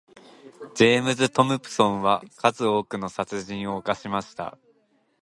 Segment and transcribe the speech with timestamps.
[0.73, 4.57] ジェームズトムプソンは数多くの殺人を犯しました。